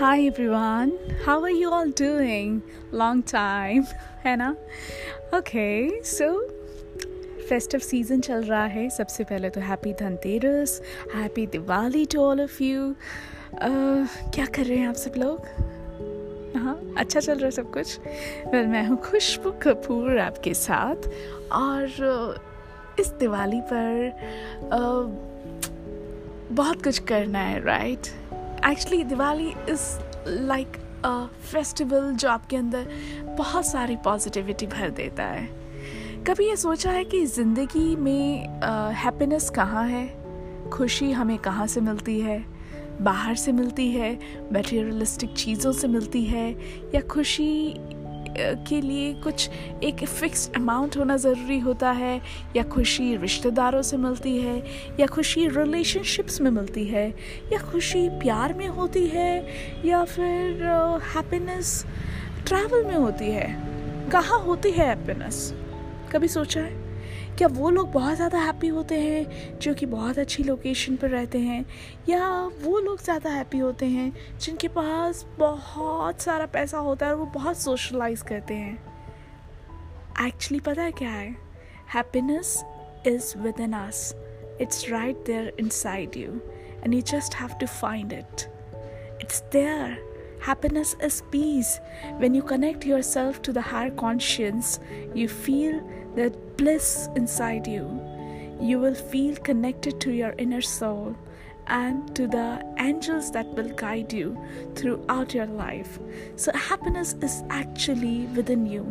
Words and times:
Hi 0.00 0.16
everyone, 0.30 0.90
how 1.26 1.44
are 1.44 1.50
you 1.50 1.70
all 1.70 1.88
doing 2.00 2.60
long 2.94 3.22
time 3.30 3.84
है 4.24 4.34
ना? 4.36 4.50
Okay 5.34 6.04
so 6.04 6.28
festive 7.48 7.80
season 7.80 8.20
चल 8.20 8.42
रहा 8.42 8.64
है। 8.64 8.88
सबसे 8.90 9.24
पहले 9.24 9.50
तो 9.50 9.60
happy 9.60 9.92
Dhanteras 10.00 10.80
happy 11.14 11.46
Diwali 11.46 12.04
to 12.06 12.20
all 12.20 12.40
of 12.40 12.62
you 12.62 12.94
क्या 13.62 14.46
कर 14.46 14.64
रहे 14.64 14.76
हैं 14.78 14.88
आप 14.88 14.94
सब 14.94 15.12
लोग? 15.16 15.46
हाँ 16.56 16.78
अच्छा 16.98 17.20
चल 17.20 17.34
रहा 17.34 17.44
है 17.44 17.50
सब 17.50 17.72
कुछ? 17.72 17.98
वेल 18.52 18.66
मैं 18.66 18.86
हूँ 18.86 19.00
खुशबू 19.00 19.50
कपूर 19.62 20.18
आपके 20.18 20.54
साथ। 20.54 21.10
और 21.52 21.88
uh, 22.12 23.00
इस 23.00 23.08
दिवाली 23.20 23.60
पर 23.72 24.10
uh, 24.70 25.04
बहुत 26.56 26.82
कुछ 26.84 26.98
करना 26.98 27.38
है 27.38 27.60
right 27.64 28.06
actually 28.66 29.04
Diwali 29.04 29.48
is 29.48 29.80
like 30.28 30.76
a 31.04 31.26
festival 31.52 32.12
जो 32.12 32.28
आपके 32.28 32.56
अंदर 32.56 32.88
बहुत 33.38 33.66
सारी 33.66 33.96
पॉजिटिविटी 33.96 34.66
भर 34.66 34.90
देता 34.90 35.24
है। 35.24 35.46
कभी 36.26 36.48
ये 36.48 36.56
सोचा 36.56 36.90
है 36.90 37.04
कि 37.04 37.26
ज़िंदगी 37.26 37.96
में 37.96 38.48
हैप्पीनेस 38.94 39.50
कहाँ 39.50 39.88
है? 39.88 40.06
खुशी 40.70 41.12
हमें 41.12 41.38
कहाँ 41.38 41.66
से 41.66 41.80
मिलती 41.80 42.20
है? 42.20 42.44
बाहर 43.00 43.34
से 43.34 43.52
मिलती 43.52 43.90
है? 43.90 44.18
मटेरियलिस्टिक 44.52 45.34
चीज़ों 45.34 45.72
से 45.72 45.88
मिलती 45.88 46.24
है? 46.24 46.50
या 46.94 47.00
खुशी 47.00 47.74
के 48.38 48.80
लिए 48.80 49.14
कुछ 49.14 49.50
एक 49.84 50.04
फिक्स 50.04 50.50
अमाउंट 50.56 50.96
होना 50.96 51.16
ज़रूरी 51.16 51.58
होता 51.58 51.90
है, 51.90 52.22
या 52.56 52.62
खुशी 52.62 53.16
रिश्तेदारों 53.16 53.82
से 53.82 53.96
मिलती 53.96 54.38
है, 54.38 54.62
या 55.00 55.06
खुशी 55.06 55.48
रिलेशनशिप्स 55.48 56.40
में 56.40 56.50
मिलती 56.50 56.84
है, 56.84 57.14
या 57.52 57.58
खुशी 57.58 58.08
प्यार 58.08 58.52
में 58.52 58.68
होती 58.68 59.06
है, 59.06 59.46
या 59.84 60.04
फिर 60.04 60.62
हैप्पीनेस 61.14 61.86
ट्रैवल 62.46 62.84
में 62.84 62.96
होती 62.96 63.24
है। 63.24 63.62
कहाँ 64.10 64.40
होती 64.40 64.70
है 64.70 64.86
हैप्पीनेस 64.86 65.54
कभी 66.12 66.28
सोचा 66.28 66.60
है? 66.60 66.87
क्या 67.38 67.48
वो 67.48 67.70
लोग 67.70 67.92
बहुत 67.92 68.16
ज़्यादा 68.16 68.38
हैप्पी 68.38 68.68
होते 68.68 68.94
हैं 68.94 69.58
जो 69.58 69.74
कि 69.74 69.86
बहुत 69.86 70.18
अच्छी 70.18 70.42
लोकेशन 70.42 70.96
पर 70.96 71.08
रहते 71.08 71.38
हैं? 71.38 71.66
या 72.08 72.50
वो 72.62 72.78
लोग 72.80 73.02
ज़्यादा 73.02 73.30
हैप्पी 73.30 73.58
होते 73.58 73.86
हैं 73.86 74.38
जिनके 74.38 74.68
पास 74.68 75.26
बहुत 75.38 76.20
सारा 76.20 76.46
पैसा 76.46 76.78
होता 76.78 77.06
है 77.06 77.12
और 77.12 77.18
वो 77.18 77.26
बहुत 77.26 77.58
सोशलाइज 77.58 78.22
करते 78.22 78.54
हैं? 78.54 78.74
एक्चुअली 80.26 80.60
पता 80.60 80.82
है 80.82 80.92
क्या 80.92 81.10
है? 81.10 81.36
Happiness 81.94 82.64
is 83.06 83.38
within 83.60 83.72
us 83.72 84.14
it's 84.60 84.90
right 84.90 85.16
there 85.16 85.56
inside 85.68 86.16
you 86.16 86.32
and 86.84 86.94
you 86.94 87.00
just 87.00 87.34
have 87.34 87.48
to 87.60 87.66
find 87.66 88.12
it 88.12 88.42
it's 89.22 89.42
there 89.42 90.08
Happiness 90.46 90.94
is 91.00 91.22
peace. 91.32 91.80
When 92.18 92.32
you 92.32 92.42
connect 92.42 92.84
yourself 92.86 93.42
to 93.42 93.52
the 93.52 93.60
higher 93.60 93.90
conscience, 93.90 94.78
you 95.12 95.26
feel 95.26 95.80
that 96.15 96.57
bliss 96.57 97.09
inside 97.15 97.67
you. 97.67 97.85
You 98.61 98.79
will 98.79 98.95
feel 98.95 99.35
connected 99.35 99.99
to 100.01 100.11
your 100.11 100.33
inner 100.37 100.61
soul 100.61 101.15
and 101.67 102.15
to 102.15 102.27
the 102.27 102.63
angels 102.79 103.31
that 103.31 103.47
will 103.55 103.69
guide 103.69 104.13
you 104.13 104.37
throughout 104.75 105.33
your 105.33 105.47
life. 105.47 105.99
So 106.35 106.51
happiness 106.51 107.15
is 107.21 107.43
actually 107.49 108.27
within 108.35 108.65
you. 108.65 108.85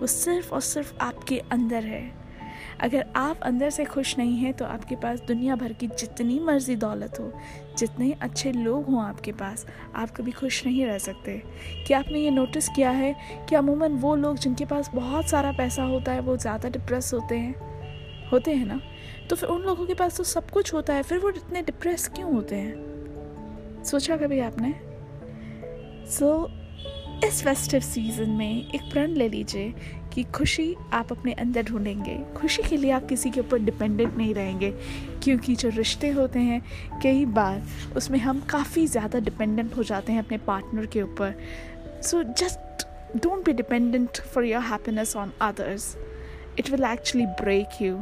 वो 0.00 0.06
सिर्फ 0.06 0.52
और 0.52 0.60
सिर्फ 0.60 0.98
आपके 1.00 1.38
अंदर 1.52 1.84
है 1.84 2.02
अगर 2.81 3.05
आप 3.15 3.39
अंदर 3.39 3.69
से 3.69 3.85
खुश 3.85 4.17
नहीं 4.17 4.37
हैं 4.37 4.53
तो 4.53 4.65
आपके 4.65 4.95
पास 4.95 5.19
दुनिया 5.19 5.55
भर 5.55 5.73
की 5.73 5.87
जितनी 5.87 6.39
मर्ज़ी 6.39 6.75
दौलत 6.75 7.19
हो 7.19 7.31
जितने 7.77 8.11
अच्छे 8.21 8.51
लोग 8.51 8.85
हों 8.85 9.03
आपके 9.03 9.31
पास 9.31 9.65
आप 9.95 10.11
कभी 10.11 10.31
खुश 10.31 10.65
नहीं 10.65 10.85
रह 10.85 10.97
सकते। 10.97 11.43
क्या 11.87 11.99
आपने 11.99 12.19
ये 12.19 12.29
नोटिस 12.29 12.67
किया 12.67 12.89
है 12.89 13.15
कि 13.49 13.55
अमूमन 13.55 13.91
वो 13.91 14.15
लोग 14.15 14.37
जिनके 14.37 14.65
पास 14.65 14.91
बहुत 14.95 15.29
सारा 15.29 15.51
पैसा 15.51 15.83
होता 15.83 16.11
है 16.11 16.19
वो 16.19 16.37
ज़्यादा 16.37 16.69
डिप्रेस 16.69 17.13
होते 17.13 17.35
हैं? 17.35 17.55
होते 18.31 18.51
हैं 18.51 18.65
ना? 18.65 18.81
तो 19.29 19.35
फिर 19.35 19.49
उन 19.49 19.61
लोगों 19.61 19.85
के 19.85 19.93
पास 19.93 20.17
तो 20.17 20.23
सब 20.23 20.49
कुछ 20.49 20.73
होता 20.73 20.93
है 20.93 21.03
फिर 21.03 21.17
वो 21.17 21.29
इतने 21.29 21.61
डिप्रेस 21.61 22.07
क्यों 22.07 22.33
होते 22.33 22.55
हैं? 22.55 23.83
सोचा 23.83 24.17
कभी 24.17 24.39
आपने? 24.39 24.73
सो 26.11 26.47
so, 26.47 26.62
इस 27.23 27.41
फेस्टिव 27.43 27.79
सीज़न 27.79 28.29
में 28.29 28.71
एक 28.75 28.81
प्रण 28.91 29.11
ले 29.11 29.27
लीजिए 29.29 29.73
कि 30.13 30.23
खुशी 30.35 30.75
आप 30.93 31.11
अपने 31.11 31.33
अंदर 31.33 31.63
ढूंढेंगे 31.63 32.17
खुशी 32.37 32.63
के 32.63 32.77
लिए 32.77 32.91
आप 32.91 33.05
किसी 33.09 33.29
के 33.31 33.39
ऊपर 33.39 33.59
डिपेंडेंट 33.59 34.15
नहीं 34.17 34.33
रहेंगे 34.33 34.71
क्योंकि 35.23 35.55
जो 35.55 35.69
रिश्ते 35.75 36.09
होते 36.11 36.39
हैं 36.39 36.61
कई 37.03 37.25
बार 37.37 37.93
उसमें 37.97 38.19
हम 38.19 38.41
काफ़ी 38.49 38.85
ज़्यादा 38.87 39.19
डिपेंडेंट 39.19 39.75
हो 39.77 39.83
जाते 39.83 40.13
हैं 40.13 40.23
अपने 40.23 40.37
पार्टनर 40.47 40.85
के 40.85 41.01
ऊपर 41.01 41.33
so 42.03 42.23
just 42.23 42.87
don't 43.17 43.45
be 43.45 43.53
dependent 43.53 44.21
for 44.33 44.45
your 44.45 44.61
happiness 44.63 45.15
on 45.15 45.31
others 45.41 45.95
it 46.57 46.67
will 46.69 46.83
actually 46.85 47.25
break 47.37 47.79
you. 47.81 47.93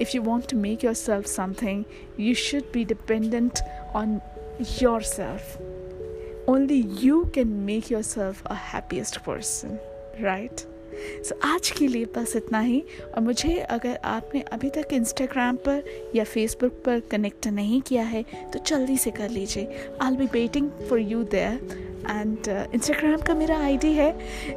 If 0.00 0.14
you 0.14 0.22
want 0.22 0.48
to 0.48 0.56
make 0.56 0.82
yourself 0.82 1.28
something, 1.28 1.84
you 2.18 2.34
should 2.36 2.72
be 2.72 2.84
dependent 2.86 3.62
on 3.94 4.20
yourself. 4.80 5.56
Only 6.50 6.82
can 7.30 7.48
make 7.48 7.92
your 7.92 8.02
yourself 8.02 8.46
a 8.46 8.54
happiest 8.54 9.18
person 9.18 9.78
right 10.20 10.60
so 11.24 11.34
so, 11.34 11.40
आज 11.44 11.70
के 11.70 11.88
लिए 11.88 12.04
बस 12.04 12.36
इतना 12.36 12.60
ही। 12.60 12.82
और 13.14 13.20
मुझे 13.20 13.58
अगर 13.58 13.98
आपने 14.04 14.40
अभी 14.40 14.70
तक 14.70 14.92
इंस्टाग्राम 14.92 15.56
पर 15.56 15.82
या 16.14 16.24
फेसबुक 16.24 16.72
पर 16.72 17.00
कनेक्ट 17.00 17.46
नहीं 17.46 17.80
किया 17.82 18.02
है 18.02 18.22
तो 18.52 18.58
जल्दी 18.66 18.96
से 18.98 19.10
कर 19.10 19.30
लीजिए। 19.30 19.88
I 20.02 20.16
be 20.16 20.26
waiting 20.26 20.70
for 20.70 20.98
you 20.98 21.22
there 21.24 21.93
and 22.10 22.48
Instagram 22.48 23.20
का 23.26 23.34
मेरा 23.34 23.58
आईडी 23.64 23.92
है 23.92 24.10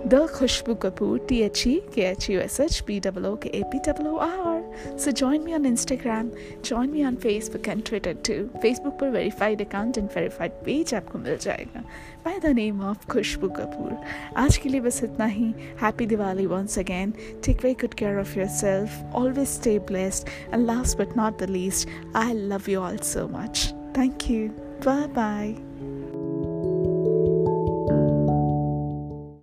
the 0.07 0.25
Khushboo 0.33 0.75
Kapoor 0.85 1.25
T 1.29 1.41
H 1.41 1.63
E 1.67 1.79
K 1.95 2.01
H 2.01 2.29
U 2.29 2.39
S 2.39 2.59
H 2.59 2.79
P 2.87 2.99
double 2.99 3.35
K 3.43 3.49
A 3.49 3.61
P 3.71 3.79
double 3.87 4.15
R 4.17 4.97
so 4.99 5.11
join 5.11 5.43
me 5.43 5.53
on 5.53 5.65
Instagram 5.65 6.29
join 6.65 6.89
me 6.89 7.03
on 7.05 7.15
Facebook 7.15 7.67
and 7.67 7.83
Twitter 7.85 8.13
too 8.27 8.33
Facebook 8.61 8.97
पर 8.99 9.09
verified 9.09 9.61
account 9.61 9.97
and 9.97 10.09
verified 10.15 10.51
page 10.65 10.93
आपको 10.93 11.19
मिल 11.19 11.37
जाएगा. 11.41 11.83
By 12.25 12.39
the 12.39 12.53
name 12.55 12.81
of 12.81 13.05
Khushboo 13.11 13.49
Kapoor 13.49 13.95
आज 14.37 14.57
के 14.57 14.69
लिए 14.69 14.81
बस 14.81 15.03
इतना 15.03 15.25
ही. 15.25 15.53
Happy 15.81 16.05
Diwali 16.05 16.45
once 16.45 16.79
again 16.79 17.13
take 17.45 17.63
very 17.63 17.73
good 17.81 17.93
care 17.93 18.19
of 18.19 18.37
yourself 18.47 19.15
always 19.15 19.47
stay 19.47 19.77
blessed 19.87 20.27
and 20.53 20.65
last 20.65 20.97
but 20.97 21.17
not 21.17 21.39
the 21.43 21.49
least 21.49 21.89
I 22.15 22.33
love 22.33 22.69
you 22.69 22.81
all 22.81 22.97
so 23.13 23.27
much 23.33 23.67
thank 23.97 24.29
you 24.29 24.47
bye 24.85 25.07
bye 25.13 25.55